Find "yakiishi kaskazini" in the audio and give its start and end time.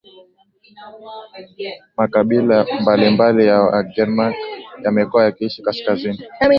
5.23-6.19